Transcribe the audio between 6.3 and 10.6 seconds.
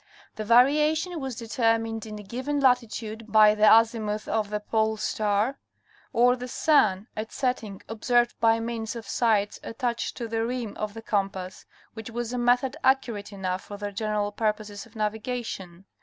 the sun at setting observed by means of sights attached to the